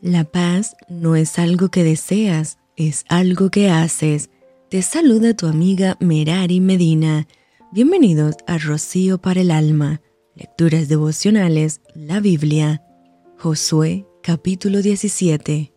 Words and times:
La 0.00 0.22
paz 0.22 0.76
no 0.88 1.16
es 1.16 1.40
algo 1.40 1.70
que 1.70 1.82
deseas, 1.82 2.58
es 2.76 3.04
algo 3.08 3.50
que 3.50 3.68
haces. 3.68 4.30
Te 4.70 4.80
saluda 4.82 5.34
tu 5.34 5.48
amiga 5.48 5.96
Merari 5.98 6.60
Medina. 6.60 7.26
Bienvenidos 7.72 8.36
a 8.46 8.58
Rocío 8.58 9.18
para 9.18 9.40
el 9.40 9.50
Alma. 9.50 10.00
Lecturas 10.36 10.88
devocionales, 10.88 11.80
la 11.96 12.20
Biblia. 12.20 12.80
Josué 13.38 14.06
capítulo 14.22 14.82
17. 14.82 15.72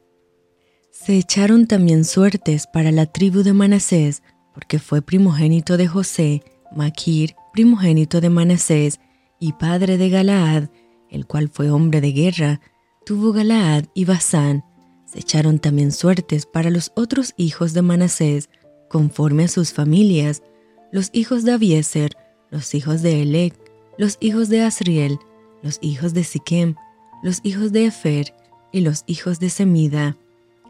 Se 0.92 1.18
echaron 1.18 1.66
también 1.66 2.06
suertes 2.06 2.68
para 2.72 2.92
la 2.92 3.08
tribu 3.08 3.42
de 3.42 3.54
Manasés, 3.54 4.22
porque 4.54 4.78
fue 4.78 5.02
primogénito 5.02 5.78
de 5.78 5.88
José, 5.88 6.44
Maquir, 6.76 7.34
primogénito 7.54 8.22
de 8.22 8.30
Manasés, 8.30 9.00
y 9.40 9.54
padre 9.54 9.98
de 9.98 10.10
Galaad, 10.10 10.70
el 11.10 11.26
cual 11.26 11.50
fue 11.50 11.72
hombre 11.72 12.02
de 12.02 12.12
guerra, 12.12 12.62
tuvo 13.06 13.32
Galaad 13.32 13.86
y 13.94 14.06
Basán. 14.06 14.64
Se 15.06 15.20
echaron 15.20 15.60
también 15.60 15.92
suertes 15.92 16.46
para 16.46 16.70
los 16.70 16.92
otros 16.96 17.34
hijos 17.38 17.74
de 17.74 17.82
Manasés, 17.82 18.50
conforme 18.90 19.46
a 19.46 19.48
sus 19.48 19.74
familias, 19.74 20.44
los 20.92 21.10
hijos 21.14 21.44
de 21.44 21.54
Abieser, 21.54 22.12
los 22.50 22.74
hijos 22.76 23.02
de 23.02 23.22
Elec, 23.22 23.56
los 23.98 24.18
hijos 24.20 24.50
de 24.50 24.62
Asriel, 24.62 25.20
los 25.62 25.80
hijos 25.82 26.14
de 26.14 26.24
Siquem, 26.24 26.76
los 27.24 27.40
hijos 27.44 27.72
de 27.72 27.86
Efer 27.86 28.34
y 28.72 28.82
los 28.82 29.04
hijos 29.08 29.40
de 29.40 29.50
Semida. 29.50 30.18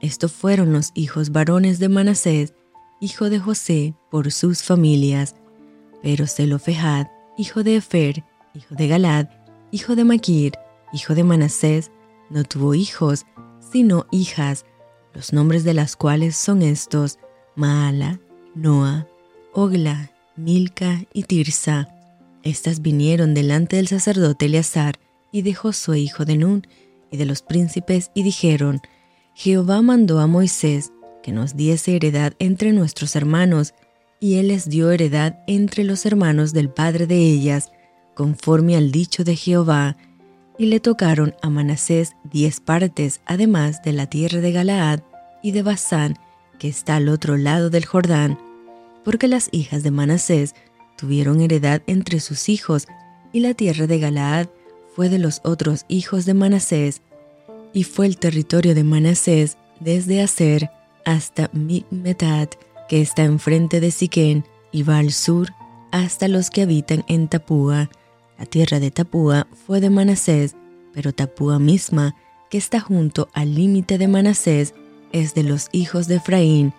Estos 0.01 0.31
fueron 0.31 0.73
los 0.73 0.91
hijos 0.95 1.31
varones 1.31 1.79
de 1.79 1.89
Manasés, 1.89 2.53
hijo 2.99 3.29
de 3.29 3.39
José, 3.39 3.93
por 4.09 4.31
sus 4.31 4.63
familias. 4.63 5.35
Pero 6.01 6.27
Zelofehad, 6.27 7.07
hijo 7.37 7.63
de 7.63 7.77
Efer, 7.77 8.23
hijo 8.53 8.75
de 8.75 8.87
Galad, 8.87 9.29
hijo 9.71 9.95
de 9.95 10.03
Maquir, 10.03 10.53
hijo 10.93 11.15
de 11.15 11.23
Manasés, 11.23 11.91
no 12.31 12.43
tuvo 12.43 12.73
hijos, 12.73 13.25
sino 13.71 14.07
hijas, 14.11 14.65
los 15.13 15.33
nombres 15.33 15.63
de 15.63 15.73
las 15.73 15.95
cuales 15.95 16.35
son 16.35 16.61
estos, 16.61 17.19
Maala, 17.55 18.19
Noa, 18.55 19.07
Ogla, 19.53 20.11
Milca 20.35 21.03
y 21.13 21.23
Tirsa. 21.23 21.89
Estas 22.43 22.81
vinieron 22.81 23.33
delante 23.33 23.75
del 23.75 23.87
sacerdote 23.87 24.45
Eleazar 24.45 24.99
y 25.31 25.41
de 25.41 25.53
Josué 25.53 25.99
hijo 25.99 26.25
de 26.25 26.37
Nun 26.37 26.65
y 27.11 27.17
de 27.17 27.25
los 27.25 27.41
príncipes 27.41 28.09
y 28.13 28.23
dijeron, 28.23 28.81
Jehová 29.35 29.81
mandó 29.81 30.19
a 30.19 30.27
Moisés 30.27 30.91
que 31.21 31.31
nos 31.31 31.55
diese 31.55 31.95
heredad 31.95 32.33
entre 32.39 32.73
nuestros 32.73 33.15
hermanos, 33.15 33.73
y 34.19 34.35
él 34.35 34.49
les 34.49 34.69
dio 34.69 34.91
heredad 34.91 35.39
entre 35.47 35.83
los 35.83 36.05
hermanos 36.05 36.53
del 36.53 36.69
padre 36.69 37.07
de 37.07 37.17
ellas, 37.17 37.71
conforme 38.15 38.75
al 38.75 38.91
dicho 38.91 39.23
de 39.23 39.35
Jehová, 39.35 39.97
y 40.61 40.67
le 40.67 40.79
tocaron 40.79 41.33
a 41.41 41.49
Manasés 41.49 42.15
diez 42.23 42.59
partes, 42.59 43.21
además 43.25 43.81
de 43.81 43.93
la 43.93 44.05
tierra 44.05 44.41
de 44.41 44.51
Galaad 44.51 44.99
y 45.41 45.53
de 45.53 45.63
Basán, 45.63 46.19
que 46.59 46.67
está 46.67 46.97
al 46.97 47.09
otro 47.09 47.35
lado 47.35 47.71
del 47.71 47.83
Jordán, 47.83 48.37
porque 49.03 49.27
las 49.27 49.49
hijas 49.51 49.81
de 49.81 49.89
Manasés 49.89 50.53
tuvieron 50.99 51.41
heredad 51.41 51.81
entre 51.87 52.19
sus 52.19 52.47
hijos, 52.47 52.85
y 53.33 53.39
la 53.39 53.55
tierra 53.55 53.87
de 53.87 53.97
Galaad 53.97 54.49
fue 54.95 55.09
de 55.09 55.17
los 55.17 55.41
otros 55.43 55.85
hijos 55.87 56.25
de 56.25 56.35
Manasés, 56.35 57.01
y 57.73 57.83
fue 57.83 58.05
el 58.05 58.17
territorio 58.19 58.75
de 58.75 58.83
Manasés 58.83 59.57
desde 59.79 60.21
Aser 60.21 60.69
hasta 61.05 61.49
Migmetat, 61.53 62.53
que 62.87 63.01
está 63.01 63.23
enfrente 63.23 63.79
de 63.79 63.89
Siquén, 63.89 64.45
y 64.71 64.83
va 64.83 64.99
al 64.99 65.11
sur 65.11 65.47
hasta 65.91 66.27
los 66.27 66.51
que 66.51 66.61
habitan 66.61 67.03
en 67.07 67.29
Tapúa, 67.29 67.89
la 68.41 68.47
tierra 68.47 68.79
de 68.79 68.89
Tapúa 68.89 69.45
fue 69.67 69.79
de 69.81 69.91
Manasés, 69.91 70.55
pero 70.93 71.13
Tapúa 71.13 71.59
misma, 71.59 72.15
que 72.49 72.57
está 72.57 72.79
junto 72.79 73.29
al 73.33 73.53
límite 73.53 73.99
de 73.99 74.07
Manasés, 74.07 74.73
es 75.11 75.35
de 75.35 75.43
los 75.43 75.69
hijos 75.73 76.07
de 76.07 76.15
Efraín. 76.15 76.73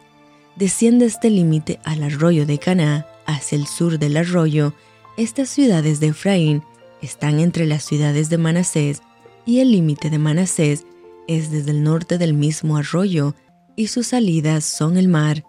Desciende 0.57 1.07
este 1.07 1.31
límite 1.31 1.79
al 1.85 2.03
arroyo 2.03 2.47
de 2.47 2.59
Caná, 2.59 3.07
hacia 3.27 3.57
el 3.57 3.69
sur 3.69 4.01
del 4.01 4.17
arroyo. 4.17 4.75
Estas 5.17 5.51
ciudades 5.51 6.01
de 6.01 6.09
Efraín 6.09 6.65
están 7.01 7.39
entre 7.39 7.65
las 7.65 7.85
ciudades 7.85 8.29
de 8.29 8.39
Manasés, 8.39 9.01
y 9.47 9.61
el 9.61 9.71
límite 9.71 10.11
de 10.11 10.19
Manasés 10.19 10.85
es 11.29 11.53
desde 11.53 11.71
el 11.71 11.85
norte 11.85 12.19
del 12.19 12.35
mismo 12.35 12.77
arroyo, 12.77 13.37
y 13.77 13.87
sus 13.87 14.09
salidas 14.09 14.65
son 14.65 14.97
el 14.97 15.07
mar. 15.07 15.45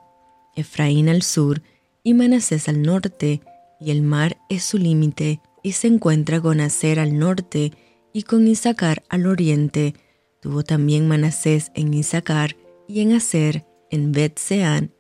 Efraín 0.56 1.10
al 1.10 1.24
sur 1.24 1.64
y 2.04 2.14
Manasés 2.14 2.70
al 2.70 2.84
norte, 2.84 3.42
y 3.80 3.90
el 3.90 4.04
mar 4.04 4.38
es 4.48 4.64
su 4.64 4.78
límite 4.78 5.42
y 5.64 5.72
se 5.72 5.88
encuentra 5.88 6.40
con 6.42 6.60
Aser 6.60 7.00
al 7.00 7.18
norte 7.18 7.72
y 8.12 8.24
con 8.24 8.48
Isaacar 8.48 9.04
al 9.10 9.26
oriente. 9.26 9.96
Tuvo 10.42 10.64
también 10.64 11.08
Manasés 11.08 11.72
en 11.74 11.94
Isaacar 11.94 12.56
y 12.88 13.00
en 13.00 13.14
Aser, 13.14 13.66
en 13.90 14.12
bet 14.12 14.40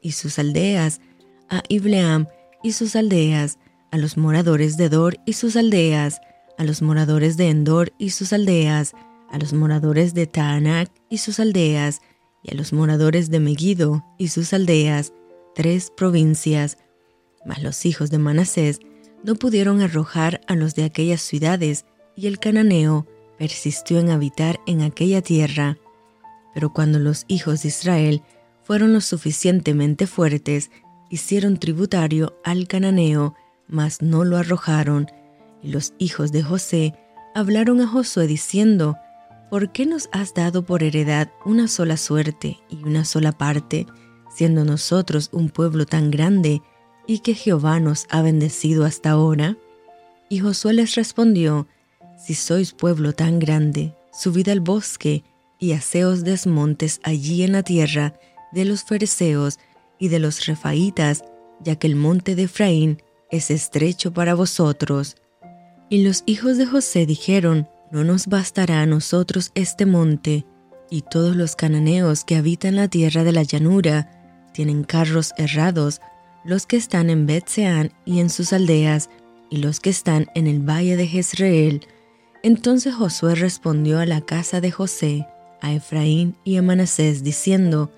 y 0.01 0.11
sus 0.13 0.39
aldeas, 0.39 1.01
a 1.49 1.61
Ibleam 1.67 2.27
y 2.63 2.71
sus 2.71 2.95
aldeas, 2.95 3.59
a 3.91 3.97
los 3.97 4.17
moradores 4.17 4.77
de 4.77 4.89
Dor 4.89 5.17
y 5.25 5.33
sus 5.33 5.55
aldeas, 5.55 6.21
a 6.57 6.63
los 6.63 6.81
moradores 6.81 7.37
de 7.37 7.49
Endor 7.49 7.93
y 7.97 8.11
sus 8.11 8.33
aldeas, 8.33 8.93
a 9.29 9.37
los 9.37 9.53
moradores 9.53 10.13
de 10.13 10.27
Taanac 10.27 10.91
y 11.09 11.17
sus 11.17 11.39
aldeas, 11.39 11.99
y 12.43 12.51
a 12.51 12.55
los 12.55 12.73
moradores 12.73 13.29
de 13.29 13.39
Megiddo 13.39 14.03
y 14.17 14.29
sus 14.29 14.53
aldeas, 14.53 15.13
tres 15.55 15.91
provincias. 15.95 16.77
Mas 17.45 17.61
los 17.61 17.85
hijos 17.85 18.09
de 18.09 18.19
Manasés 18.19 18.79
no 19.23 19.35
pudieron 19.35 19.81
arrojar 19.81 20.41
a 20.47 20.55
los 20.55 20.75
de 20.75 20.83
aquellas 20.83 21.21
ciudades, 21.21 21.85
y 22.15 22.27
el 22.27 22.39
cananeo 22.39 23.07
persistió 23.37 23.99
en 23.99 24.09
habitar 24.09 24.59
en 24.67 24.81
aquella 24.81 25.21
tierra. 25.21 25.77
Pero 26.53 26.71
cuando 26.71 26.99
los 26.99 27.25
hijos 27.27 27.63
de 27.63 27.69
Israel 27.69 28.21
fueron 28.61 28.93
lo 28.93 29.01
suficientemente 29.01 30.07
fuertes, 30.07 30.69
hicieron 31.09 31.57
tributario 31.57 32.39
al 32.43 32.67
cananeo, 32.67 33.35
mas 33.67 34.01
no 34.01 34.23
lo 34.23 34.37
arrojaron. 34.37 35.07
Y 35.61 35.69
los 35.69 35.93
hijos 35.97 36.31
de 36.31 36.43
José 36.43 36.93
hablaron 37.33 37.81
a 37.81 37.87
Josué 37.87 38.27
diciendo, 38.27 38.97
¿Por 39.49 39.71
qué 39.71 39.85
nos 39.85 40.09
has 40.11 40.33
dado 40.33 40.65
por 40.65 40.83
heredad 40.83 41.29
una 41.45 41.67
sola 41.67 41.97
suerte 41.97 42.57
y 42.69 42.83
una 42.83 43.05
sola 43.05 43.31
parte, 43.31 43.85
siendo 44.35 44.65
nosotros 44.65 45.29
un 45.31 45.49
pueblo 45.49 45.85
tan 45.85 46.09
grande 46.09 46.61
y 47.07 47.19
que 47.19 47.33
Jehová 47.33 47.79
nos 47.79 48.05
ha 48.09 48.21
bendecido 48.21 48.85
hasta 48.85 49.11
ahora? 49.11 49.57
Y 50.29 50.39
Josué 50.39 50.73
les 50.73 50.95
respondió, 50.95 51.67
Si 52.17 52.33
sois 52.33 52.73
pueblo 52.73 53.13
tan 53.13 53.39
grande, 53.39 53.93
subid 54.11 54.49
al 54.49 54.61
bosque 54.61 55.23
y 55.59 55.73
haceos 55.73 56.23
desmontes 56.23 56.99
allí 57.03 57.43
en 57.43 57.53
la 57.53 57.63
tierra 57.63 58.13
de 58.51 58.65
los 58.65 58.83
fereceos 58.83 59.59
y 59.99 60.09
de 60.09 60.19
los 60.19 60.45
refaitas, 60.45 61.23
ya 61.61 61.75
que 61.75 61.87
el 61.87 61.95
monte 61.95 62.35
de 62.35 62.43
Efraín 62.43 63.01
es 63.31 63.51
estrecho 63.51 64.13
para 64.13 64.35
vosotros. 64.35 65.15
Y 65.89 66.03
los 66.03 66.23
hijos 66.25 66.57
de 66.57 66.65
José 66.65 67.05
dijeron, 67.05 67.67
No 67.91 68.03
nos 68.03 68.27
bastará 68.27 68.81
a 68.81 68.85
nosotros 68.85 69.51
este 69.55 69.85
monte, 69.85 70.45
y 70.89 71.01
todos 71.01 71.35
los 71.35 71.55
cananeos 71.55 72.23
que 72.23 72.35
habitan 72.35 72.75
la 72.75 72.87
tierra 72.87 73.23
de 73.23 73.31
la 73.31 73.43
llanura 73.43 74.11
tienen 74.53 74.83
carros 74.83 75.33
errados 75.37 75.99
los 76.43 76.65
que 76.65 76.77
están 76.77 77.09
en 77.09 77.25
Betseán 77.25 77.91
y 78.05 78.19
en 78.19 78.29
sus 78.29 78.53
aldeas, 78.53 79.09
y 79.49 79.57
los 79.57 79.79
que 79.79 79.89
están 79.89 80.27
en 80.33 80.47
el 80.47 80.67
valle 80.67 80.97
de 80.97 81.07
Jezreel. 81.07 81.85
Entonces 82.41 82.95
Josué 82.95 83.35
respondió 83.35 83.99
a 83.99 84.05
la 84.05 84.21
casa 84.21 84.61
de 84.61 84.71
José, 84.71 85.27
a 85.61 85.71
Efraín 85.73 86.35
y 86.43 86.57
a 86.57 86.61
Manasés, 86.61 87.23
diciendo, 87.23 87.91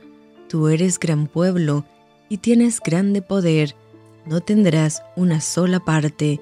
Tú 0.49 0.67
eres 0.67 0.99
gran 0.99 1.27
pueblo 1.27 1.85
y 2.29 2.37
tienes 2.37 2.79
grande 2.79 3.21
poder, 3.21 3.75
no 4.25 4.41
tendrás 4.41 5.01
una 5.15 5.39
sola 5.41 5.79
parte, 5.79 6.41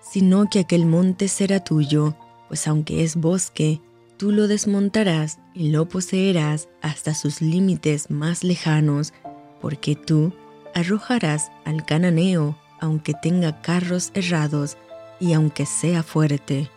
sino 0.00 0.48
que 0.48 0.60
aquel 0.60 0.86
monte 0.86 1.28
será 1.28 1.60
tuyo, 1.60 2.16
pues 2.48 2.66
aunque 2.66 3.02
es 3.04 3.16
bosque, 3.16 3.80
tú 4.16 4.32
lo 4.32 4.48
desmontarás 4.48 5.38
y 5.54 5.70
lo 5.70 5.88
poseerás 5.88 6.68
hasta 6.80 7.14
sus 7.14 7.42
límites 7.42 8.10
más 8.10 8.42
lejanos, 8.42 9.12
porque 9.60 9.96
tú 9.96 10.32
arrojarás 10.76 11.50
al 11.64 11.86
cananeo, 11.86 12.54
aunque 12.80 13.14
tenga 13.14 13.62
carros 13.62 14.10
errados 14.12 14.76
y 15.18 15.32
aunque 15.32 15.64
sea 15.64 16.02
fuerte. 16.02 16.70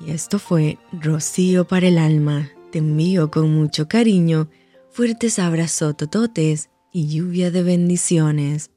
Y 0.00 0.10
esto 0.10 0.38
fue 0.38 0.78
Rocío 0.90 1.66
para 1.66 1.88
el 1.88 1.98
alma. 1.98 2.48
Te 2.72 2.78
envío 2.78 3.30
con 3.30 3.54
mucho 3.54 3.88
cariño, 3.88 4.48
fuertes 4.90 5.38
abrazos 5.38 5.98
tototes 5.98 6.70
y 6.90 7.08
lluvia 7.08 7.50
de 7.50 7.62
bendiciones. 7.62 8.70